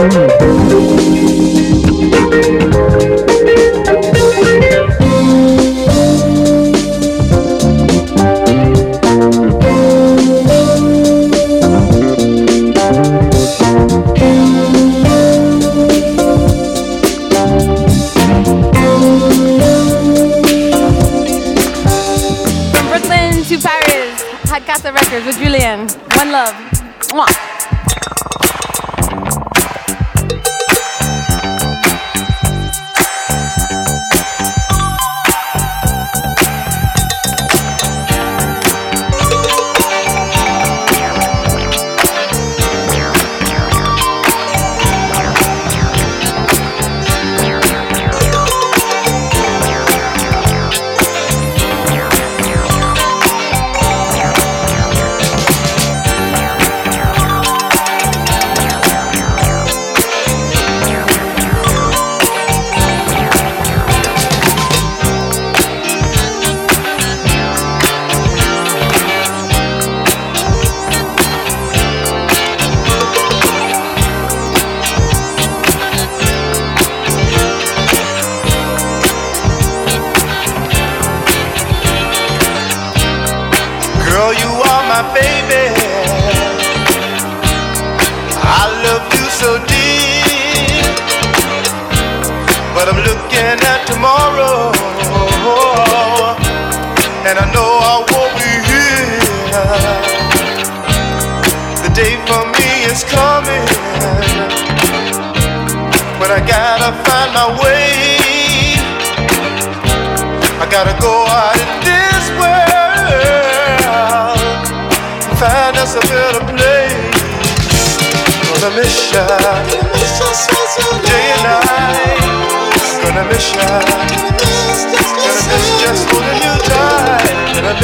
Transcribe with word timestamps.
Thank 0.00 0.40
you. 2.46 2.59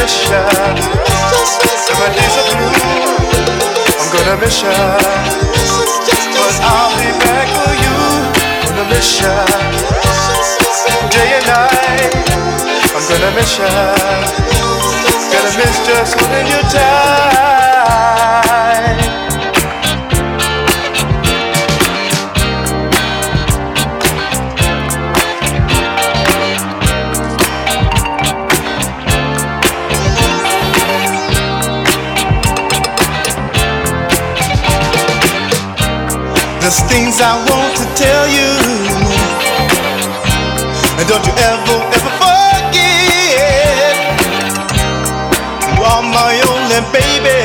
I'm 0.06 0.14
gonna 4.12 4.36
miss 4.38 4.62
ya. 4.62 4.70
But 6.38 6.56
I'll 6.62 6.94
be 6.94 7.10
back 7.26 7.48
for 7.50 7.74
you. 7.74 7.96
Gonna 8.62 8.84
miss 8.88 9.20
ya. 9.20 9.34
Day 11.10 11.30
and 11.38 11.46
night. 11.50 12.14
I'm 12.94 13.02
gonna 13.10 13.30
miss 13.34 13.58
ya. 13.58 13.66
Gonna 15.32 15.50
miss 15.58 15.76
just 15.86 16.14
holding 16.20 16.46
you 16.46 16.62
tight. 16.70 18.06
things 36.88 37.20
I 37.20 37.34
want 37.50 37.72
to 37.80 37.84
tell 37.94 38.24
you. 38.28 38.50
And 40.98 41.06
don't 41.08 41.24
you 41.26 41.34
ever, 41.50 41.76
ever 41.96 42.12
forget. 42.22 43.94
You 45.66 45.82
are 45.84 46.02
my 46.02 46.32
only 46.52 46.80
baby. 46.92 47.35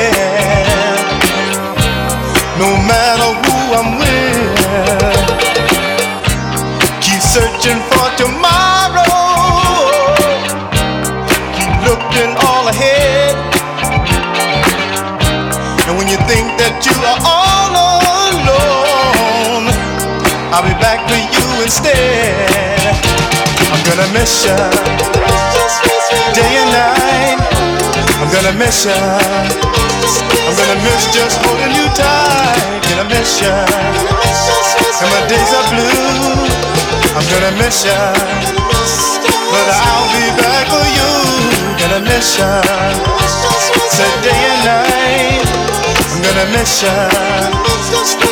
instead. 21.72 22.36
I'm 23.72 23.80
gonna 23.88 24.08
miss 24.12 24.44
you 24.44 24.56
day 26.36 26.52
and 26.60 26.68
night. 26.68 27.40
I'm 28.20 28.28
gonna 28.28 28.52
miss 28.60 28.84
you. 28.84 28.92
I'm 28.92 30.54
gonna 30.60 30.78
miss 30.84 31.08
just 31.16 31.40
holding 31.40 31.72
you 31.72 31.88
tight. 31.96 32.76
Gonna 32.92 33.08
miss 33.08 33.40
you. 33.40 33.56
And 35.00 35.08
my 35.16 35.22
days 35.32 35.50
are 35.56 35.66
blue. 35.72 36.44
I'm 37.16 37.24
gonna 37.32 37.52
miss 37.56 37.88
you. 37.88 38.00
But 39.52 39.66
I'll 39.72 40.08
be 40.12 40.26
back 40.44 40.68
for 40.68 40.86
you. 40.98 41.12
Gonna 41.80 42.00
miss 42.04 42.36
you. 42.36 42.52
Said 43.96 44.14
day 44.20 44.40
and 44.52 44.60
night. 44.68 45.91
Gonna 46.22 46.46
miss 46.52 46.82
ya. 46.82 46.92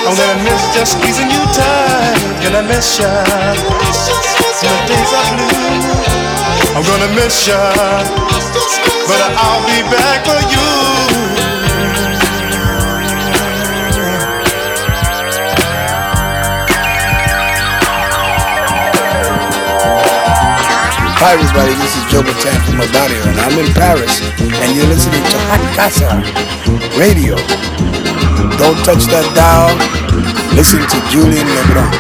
I'm 0.06 0.14
gonna 0.16 0.42
miss 0.44 0.62
just 0.74 0.92
squeezing 0.98 1.30
you 1.30 1.42
tight. 1.52 2.20
Gonna 2.42 2.62
miss 2.62 2.98
ya. 2.98 3.10
When 4.62 4.72
the 4.76 4.82
days 4.88 5.12
are 5.20 5.30
blue, 5.36 6.76
I'm 6.76 6.84
gonna 6.84 7.10
miss 7.16 7.46
ya, 7.48 7.58
but 9.08 9.20
I'll 9.44 9.64
be 9.66 9.82
back 9.90 10.24
for 10.26 10.40
you. 10.52 11.29
Hi 21.20 21.36
everybody, 21.36 21.76
this 21.76 21.92
is 22.00 22.04
Joe 22.08 22.24
Bataan 22.24 22.64
from 22.64 22.80
Odario 22.80 23.20
and 23.28 23.36
I'm 23.44 23.52
in 23.60 23.68
Paris 23.76 24.24
and 24.40 24.72
you're 24.72 24.88
listening 24.88 25.20
to 25.20 25.36
Hot 25.52 25.60
Casa 25.76 26.08
Radio. 26.96 27.36
Don't 28.56 28.80
touch 28.88 29.04
that 29.12 29.28
dial. 29.36 29.68
Listen 30.56 30.80
to 30.80 30.98
Julian 31.12 31.44
Lebron. 31.44 31.92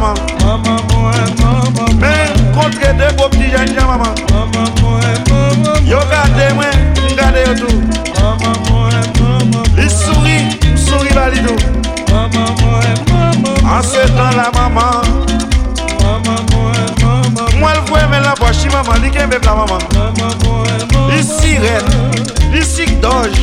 Maman. 0.00 0.16
Maman 0.44 0.80
mwen, 0.92 1.34
maman 1.40 1.72
mwen 1.74 1.98
Men 2.00 2.52
kontre 2.54 2.92
de 2.96 3.12
bo 3.16 3.28
pti 3.28 3.50
jen 3.52 3.66
jen 3.66 3.86
maman. 3.86 4.14
Maman 4.32 4.68
mwen, 4.80 5.18
maman 5.28 5.56
mwen 5.62 5.86
Yo 5.86 6.00
gade 6.10 6.54
mwen, 6.54 6.76
gade 7.16 7.40
yo 7.46 7.54
tou 7.54 7.76
Maman 8.20 8.56
mwen, 8.68 9.04
maman 9.20 9.50
mwen 9.50 9.76
Li 9.76 9.88
souri, 9.90 10.36
souri 10.86 11.08
tou 11.08 11.56
Maman 12.12 12.48
mwen, 12.60 12.96
maman 13.10 13.40
mwen 13.40 13.66
An 13.66 13.82
se 13.82 14.06
tan 14.16 14.36
la 14.36 14.50
maman. 14.56 15.04
Maman 16.02 16.40
mwen, 16.52 16.80
maman 17.02 17.32
mwen 17.32 17.60
Mwen 17.60 17.76
l 17.76 17.82
vwe 17.90 18.06
men 18.10 18.22
la 18.22 18.34
maman. 18.72 19.02
Li 19.02 19.10
ken 19.10 19.28
beb 19.28 19.44
la 19.44 19.54
maman. 19.54 19.82
Maman 19.94 20.34
mwen, 20.44 20.86
maman. 20.92 21.10
Li 21.12 21.22
siret, 21.22 21.84
li 22.52 22.64
sik 22.64 23.00
doj 23.04 23.36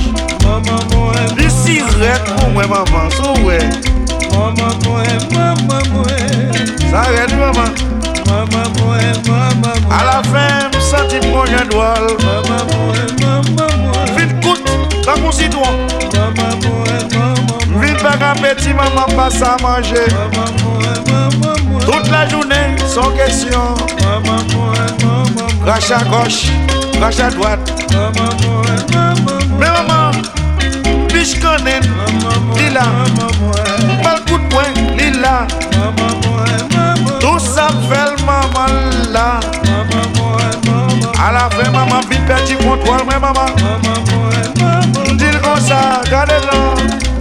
Maman 0.44 0.82
mwen, 0.94 1.38
Li 1.38 1.50
siret 1.50 2.34
pou 2.36 2.50
mwen 2.50 2.70
maman 2.70 3.12
Sou 3.12 3.46
we, 3.46 3.62
maman. 3.62 3.86
Mwen, 4.34 4.56
maman 4.58 4.67
mwen 6.92 7.04
sa 7.04 7.12
red 7.12 7.32
maman. 7.40 7.72
Maman 8.28 8.72
mwen, 8.80 9.16
maman 9.28 9.82
mwen 9.82 9.92
A 9.92 10.04
la 10.06 10.22
fin, 10.24 10.68
m 10.74 10.82
senti 10.82 11.16
m 11.16 11.32
konjen 11.32 11.68
dwal 11.70 12.04
Maman 12.20 12.64
mwen, 12.72 13.10
maman 13.22 13.72
mwen 13.84 14.16
Vin 14.18 14.34
kout, 14.44 14.60
tan 15.06 15.22
kon 15.22 15.32
sitwan 15.32 15.78
Maman 16.14 16.60
mwen, 16.64 17.08
maman 17.16 17.70
mwen 17.72 17.80
Vin 17.82 17.96
bag 18.04 18.22
apeti 18.22 18.74
maman 18.74 19.08
pas 19.16 19.42
a 19.42 19.56
manje 19.64 20.04
Maman 20.12 20.52
mwen, 20.64 21.00
maman 21.08 21.64
mwen 21.70 21.86
Toute 21.86 22.12
la 22.12 22.28
jounen, 22.28 22.76
son 22.94 23.16
kesyon 23.16 23.80
Maman 24.04 24.44
mwen, 24.52 24.92
maman 25.04 25.32
mwen 25.36 25.66
Rach 25.66 25.92
a 25.92 26.04
goch, 26.12 26.52
rach 27.00 27.20
a 27.20 27.32
dwat 27.32 27.60
Maman 27.94 28.36
mwen, 28.44 28.84
maman 28.92 29.24
mwen 29.24 29.60
Men 29.60 29.72
maman, 29.72 30.16
bish 31.14 31.40
konen, 31.40 31.84
li 32.60 32.70
la 32.76 32.84
Maman 32.92 33.32
mwen, 33.40 33.67
perdi 42.28 42.56
contrôle, 42.56 43.04
moi 43.06 43.20
maman. 43.20 43.46
Dis-le 45.18 45.40
comme 45.40 45.60
ça, 45.60 46.02
gardez-le. 46.10 47.17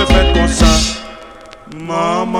veux 0.00 0.06
faire 0.06 0.32
comme 0.32 0.48
ça, 0.48 0.66
maman. 1.76 2.39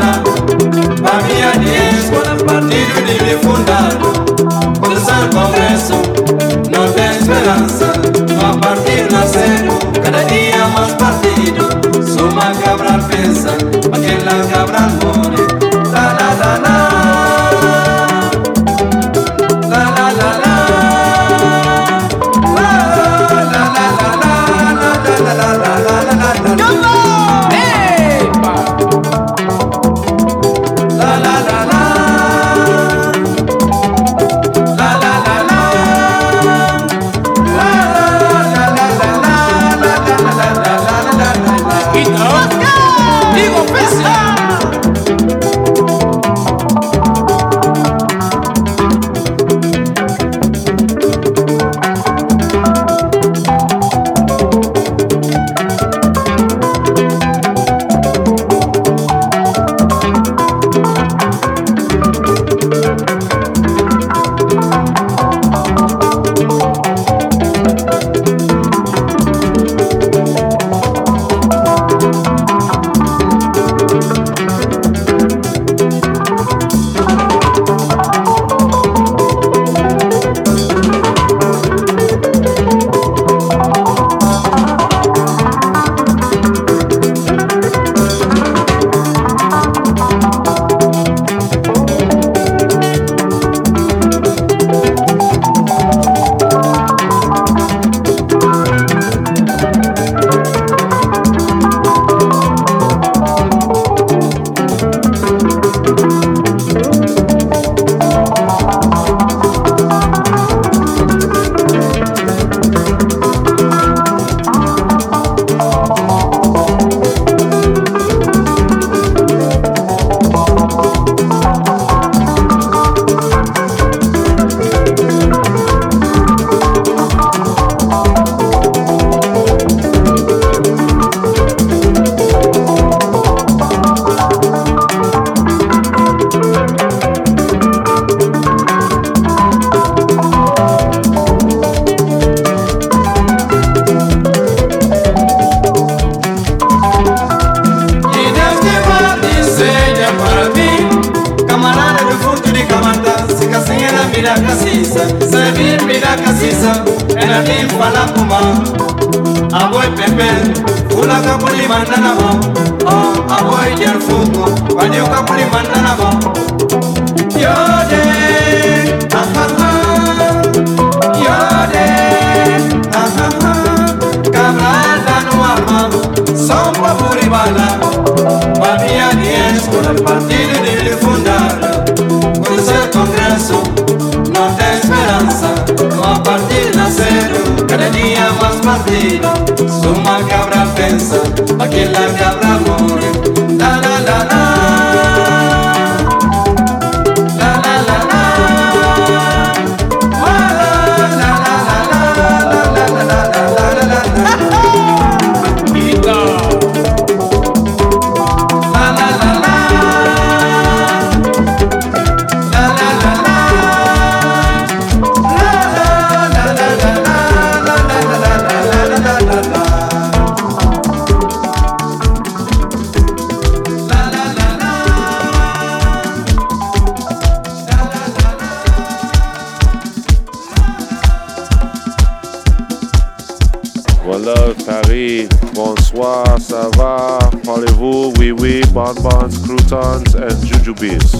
love 234.21 234.55
Paris. 234.65 235.27
Bonsoir, 235.53 236.25
ça 236.39 236.69
va? 236.77 237.19
Parlez-vous? 237.43 238.13
Oui, 238.17 238.31
oui, 238.31 238.61
bonbons, 238.71 239.37
croutons, 239.43 240.15
and 240.15 240.35
jujubes. 240.45 241.15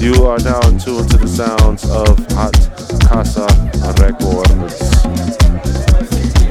You 0.00 0.26
are 0.26 0.38
now 0.38 0.60
tuned 0.78 1.10
to 1.10 1.18
the 1.18 1.28
sounds 1.28 1.84
of 1.90 2.16
Hot 2.32 2.56
Casa 3.06 3.46
Records. 4.00 4.80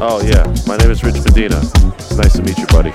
Oh, 0.01 0.21
yeah, 0.23 0.45
my 0.67 0.77
name 0.77 0.91
is 0.91 1.03
Rich 1.03 1.23
Medina. 1.25 1.59
Nice 2.15 2.33
to 2.33 2.43
meet 2.43 2.57
you, 2.57 2.67
buddy. 2.67 2.91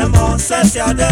Ẹ̀mọ́ 0.00 0.28
sẹ́sẹ̀ 0.46 0.82
alẹ́. 0.88 1.11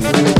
mindodo. 0.00 0.37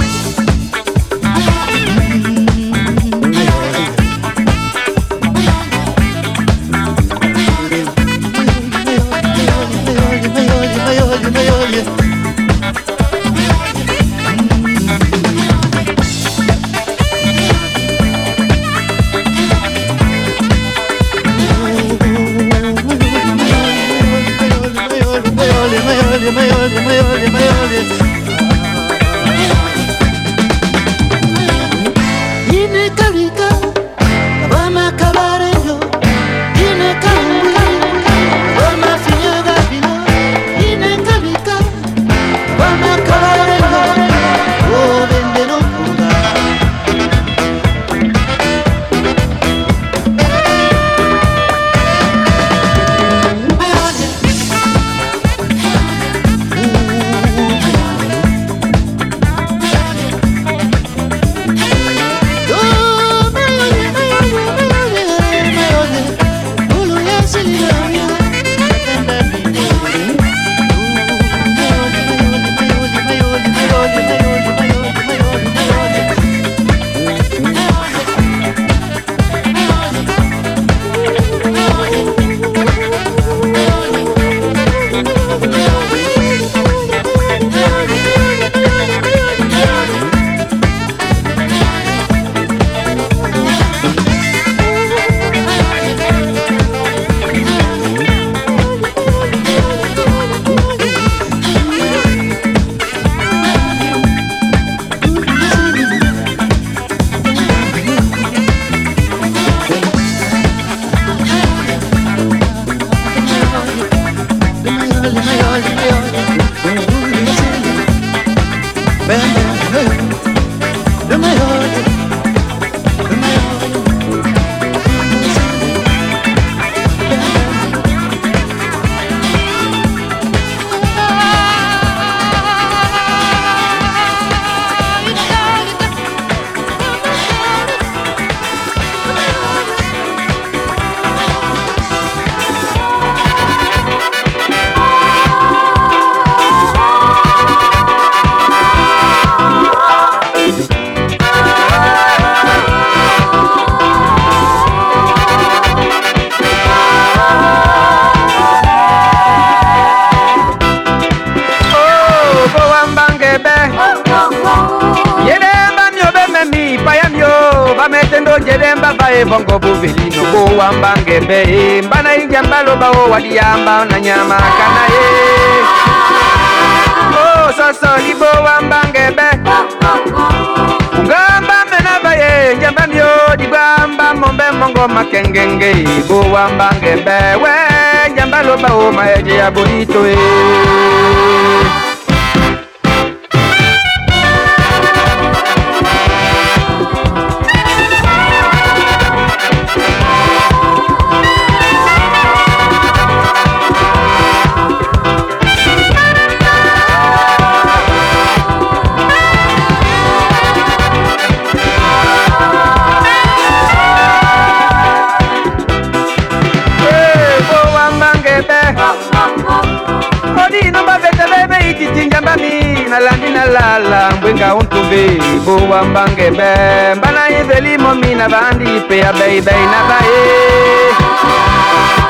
Nalandi 223.78 223.88
nalala 223.88 224.10
mbwenga 224.16 224.54
untumbe 224.54 225.20
bowambangebe 225.44 226.94
mbana 226.96 227.30
ivelimomi 227.40 228.14
na 228.14 228.28
bandi 228.28 228.80
pe 228.88 228.98
ya 228.98 229.12
beibei 229.12 229.66
na 229.72 229.80
baye 229.88 230.22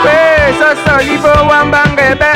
we 0.05 0.55
sosoli 0.59 1.19
bowambangebe 1.19 2.31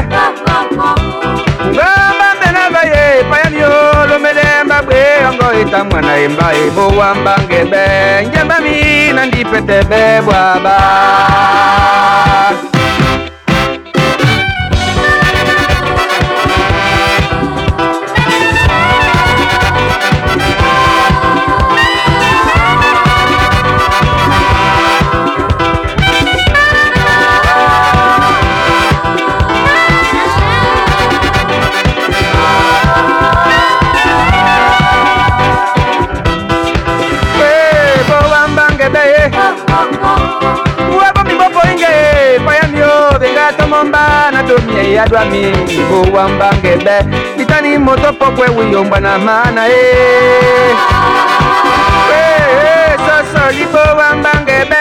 ngamba 1.72 2.26
mbena 2.37 2.70
baye 2.74 3.24
payamyo 3.30 3.68
lomelemba 4.09 4.83
bwe 4.83 5.03
ongo 5.28 5.61
ita 5.61 5.85
mwana 5.85 6.16
embaye 6.16 6.70
bowambangebe 6.70 7.85
njambami 8.28 9.12
nandipetebe 9.12 10.20
bwaba 10.24 10.76
na 44.93 44.93
tomie 44.93 44.95
ya 44.95 45.07
dwami 45.07 45.53
bowambangebe 45.90 47.05
itani 47.38 47.78
moto 47.78 48.12
pokwe 48.12 48.49
wiyombwa 48.49 49.01
na 49.01 49.18
mana 49.18 49.68
e 49.68 49.72
sosoli 53.07 53.64
bowambangebe 53.72 54.76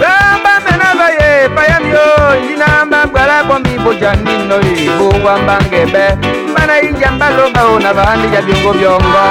gamba 0.00 0.52
mena 0.64 0.94
baye 0.98 1.48
payamyo 1.48 2.06
ndinamba 2.44 3.06
bwala 3.06 3.44
bomi 3.44 3.78
bojanino 3.78 4.56
e 4.60 4.90
bowambangebe 4.98 6.16
mbana 6.50 6.80
injamba 6.82 7.30
lobao 7.30 7.78
na 7.80 7.94
bandi 7.94 8.34
ya 8.34 8.42
byongo 8.42 8.72
byongo 8.72 9.22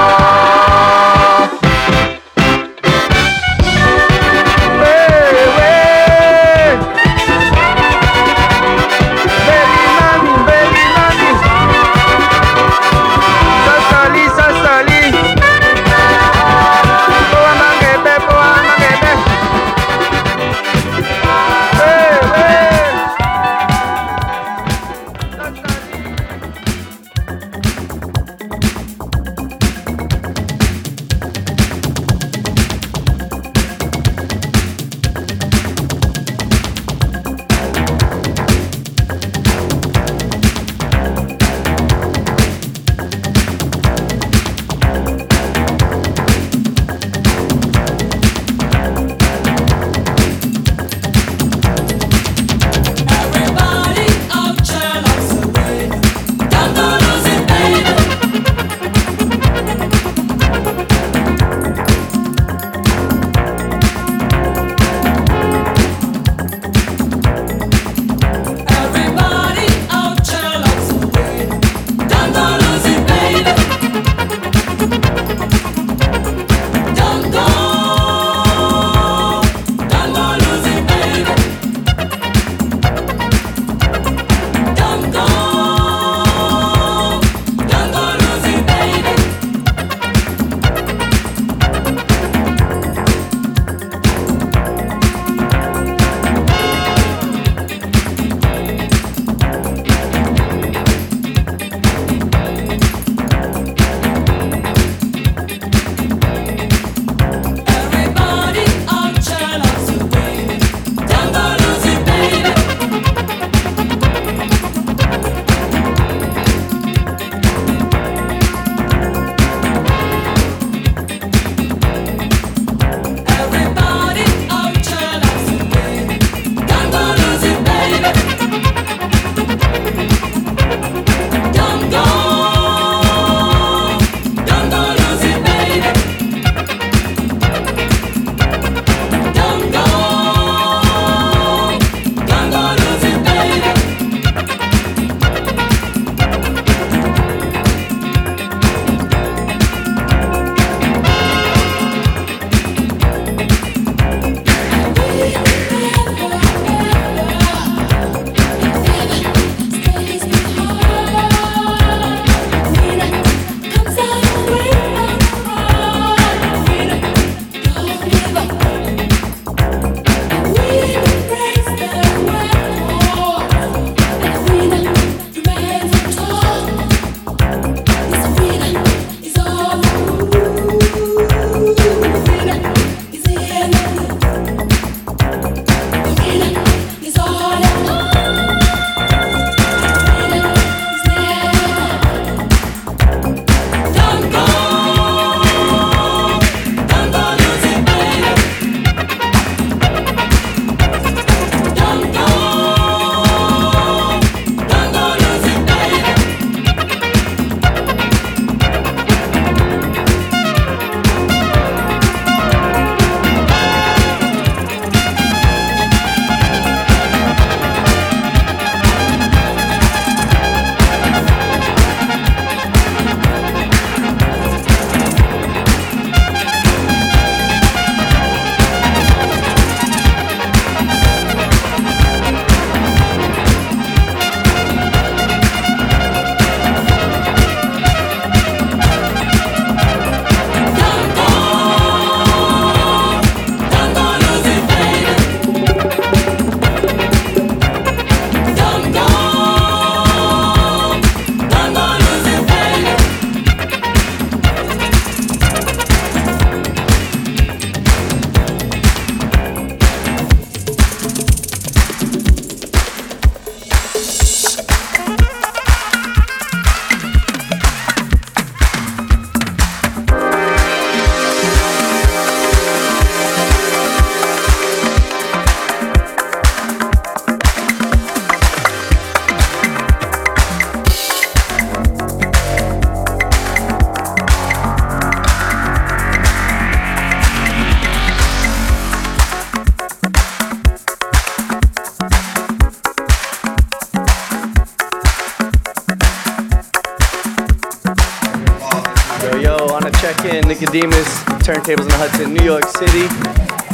City. 302.81 303.05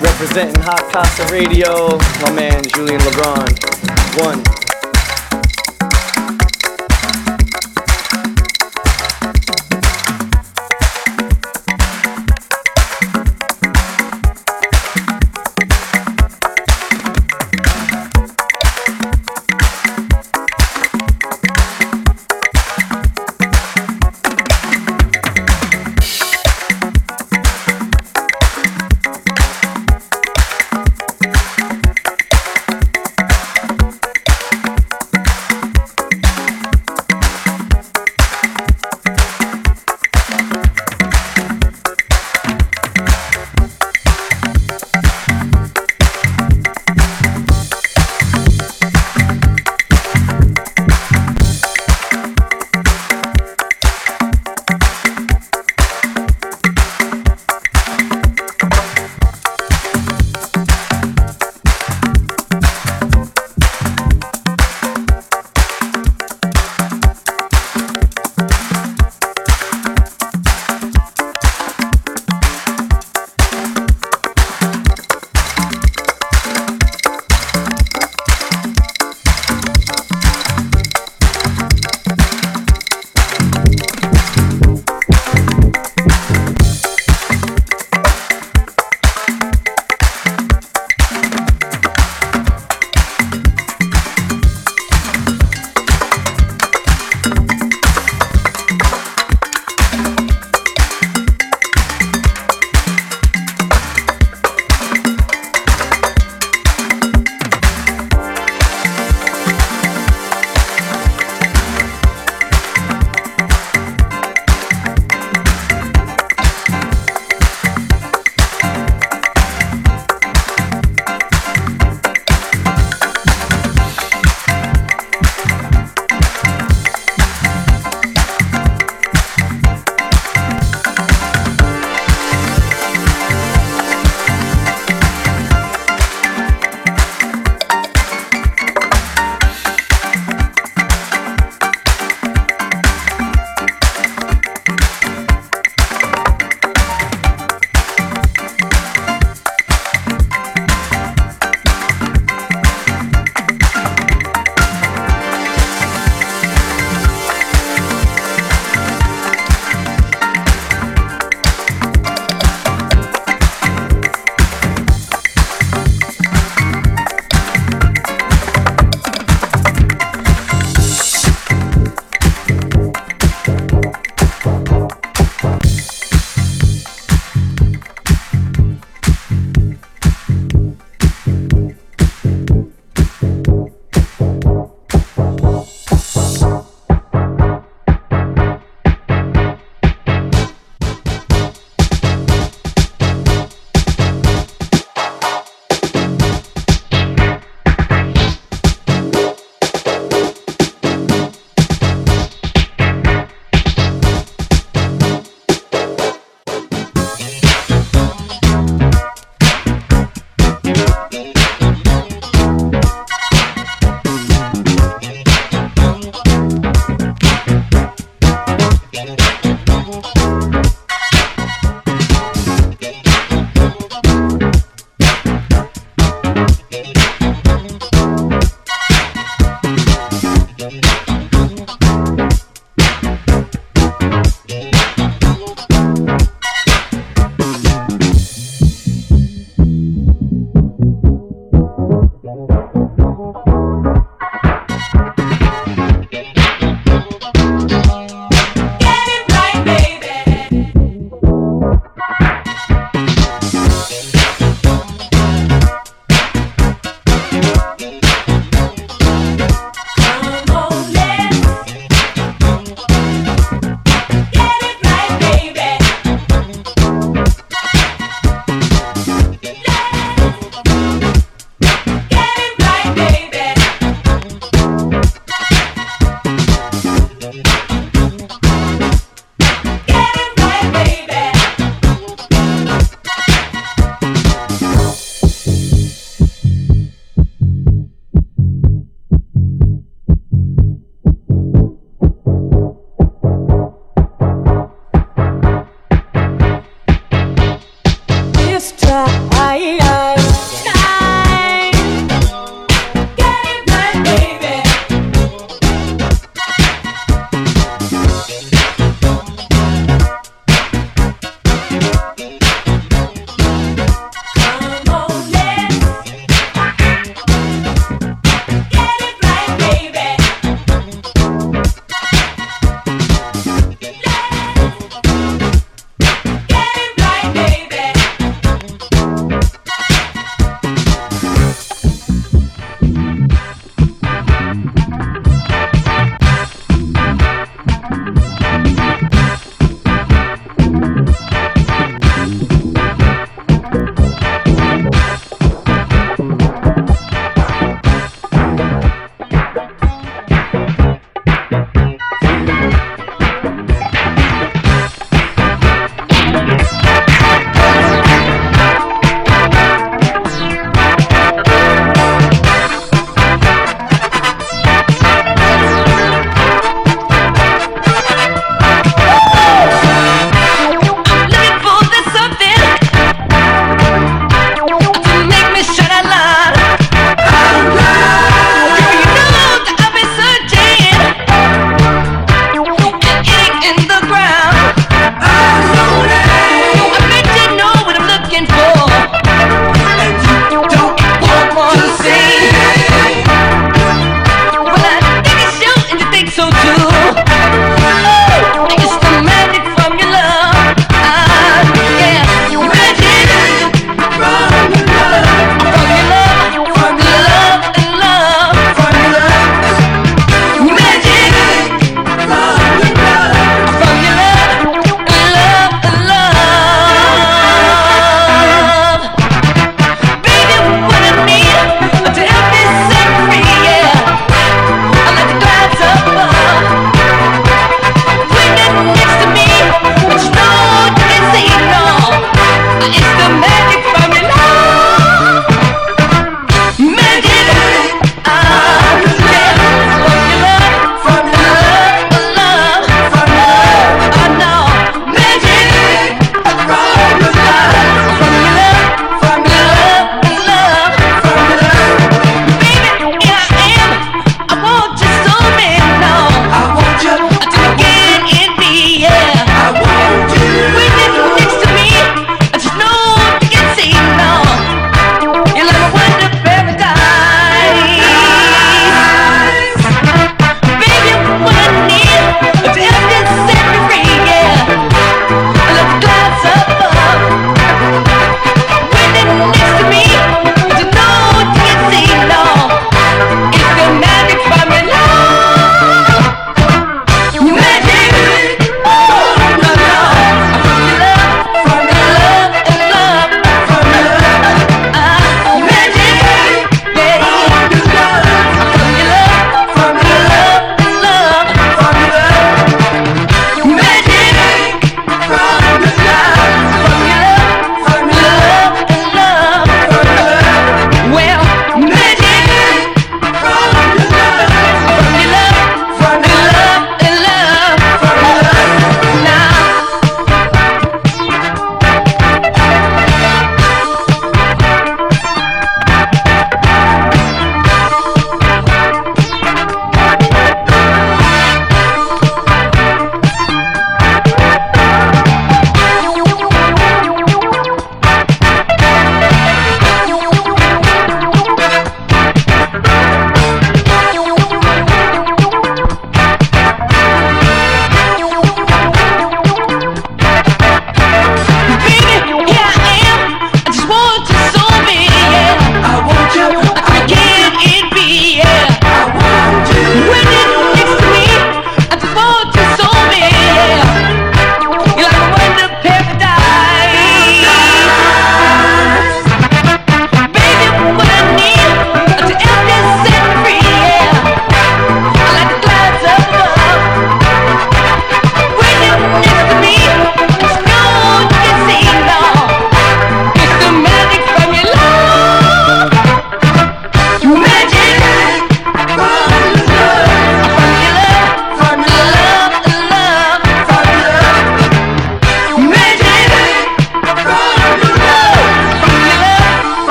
Representing 0.00 0.62
Hot 0.62 0.88
Casa 0.92 1.26
Radio, 1.32 1.98
my 2.22 2.30
man 2.36 2.62
Julian 2.62 3.00
LeBron. 3.00 3.50
One. 4.22 4.61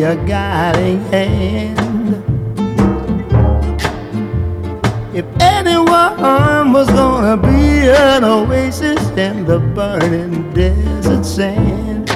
your 0.00 0.16
guiding 0.24 0.98
hand. 1.12 2.08
If 5.14 5.26
anyone 5.38 6.72
was 6.72 6.88
gonna 6.88 7.36
be 7.36 7.90
an 7.90 8.24
oasis 8.24 8.98
in 9.10 9.44
the 9.44 9.58
burning 9.58 10.54
desert 10.54 11.26
sand, 11.26 12.08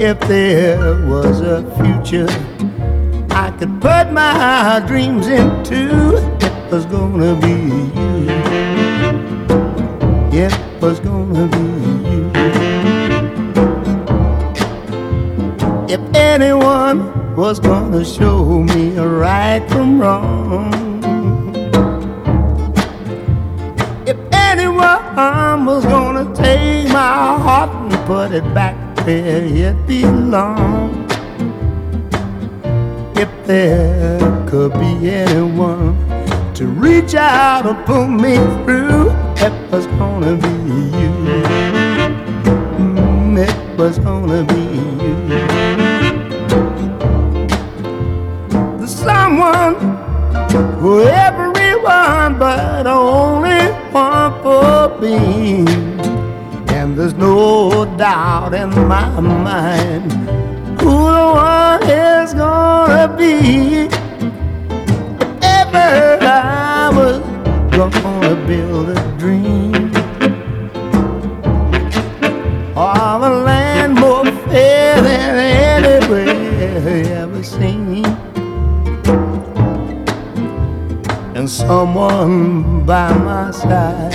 if 0.00 0.18
there 0.22 0.96
was 1.06 1.42
a 1.42 1.62
future 1.78 2.26
I 3.30 3.52
could 3.56 3.80
put 3.80 4.10
my 4.10 4.82
dreams 4.88 5.28
into, 5.28 6.16
it 6.40 6.72
was 6.72 6.86
gonna 6.86 7.36
be 7.40 7.54
you. 7.94 8.26
It 10.44 10.52
was 10.82 10.98
gonna 10.98 11.19
was 17.50 17.58
gonna 17.58 18.04
show 18.04 18.62
me 18.62 18.96
right 18.96 19.68
from 19.70 20.00
wrong. 20.00 20.72
If 24.06 24.16
anyone 24.30 25.66
was 25.66 25.84
gonna 25.84 26.32
take 26.32 26.86
my 26.90 27.16
heart 27.44 27.70
and 27.70 28.06
put 28.06 28.30
it 28.30 28.46
back 28.54 28.76
where 29.04 29.44
it 29.44 29.76
belonged. 29.88 31.10
if 33.18 33.30
there 33.46 34.20
could 34.46 34.72
be 34.74 35.10
anyone 35.10 35.96
to 36.54 36.68
reach 36.68 37.16
out 37.16 37.66
and 37.66 37.84
pull 37.84 38.06
me 38.06 38.36
through, 38.62 39.10
it 39.46 39.54
was 39.72 39.86
gonna 39.98 40.36
be 40.36 40.54
you. 41.00 41.12
Mm, 42.78 43.38
it 43.48 43.56
was 43.76 43.98
gonna 43.98 44.44
be 44.44 44.64
you. 45.04 45.19
Someone 49.78 50.80
for 50.80 51.08
everyone, 51.08 52.38
but 52.38 52.86
only 52.86 53.66
one 53.92 54.42
for 54.42 54.98
me. 55.00 55.64
And 56.74 56.96
there's 56.96 57.14
no 57.14 57.84
doubt 57.96 58.54
in 58.54 58.70
my 58.88 59.20
mind 59.20 60.12
who 60.80 60.90
the 60.90 61.26
one 61.34 61.82
is 61.88 62.34
gonna 62.34 63.14
be. 63.16 63.88
Ever 65.42 66.18
I 66.22 66.90
was 66.94 67.18
gonna 67.76 68.34
build 68.46 68.90
a 68.90 69.18
dream 69.18 69.74
of 72.76 73.22
a 73.22 73.30
land 73.44 73.94
more 73.94 74.24
fair 74.48 75.02
than 75.02 75.36
anywhere 75.36 77.22
ever 77.22 77.42
seen. 77.42 77.79
Someone 81.50 82.86
by 82.86 83.12
my 83.12 83.50
side 83.50 84.14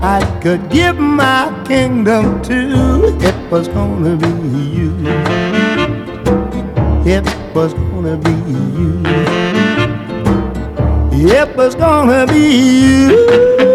I 0.00 0.20
could 0.40 0.70
give 0.70 0.96
my 0.98 1.50
kingdom 1.66 2.40
to. 2.42 3.16
It 3.20 3.50
was 3.50 3.66
gonna 3.66 4.16
be 4.16 4.28
you. 4.76 4.94
It 7.04 7.24
was 7.54 7.74
gonna 7.74 8.16
be 8.16 8.30
you. 8.78 9.02
It 11.26 11.56
was 11.56 11.74
gonna 11.74 12.26
be 12.26 12.46
you. 13.00 13.73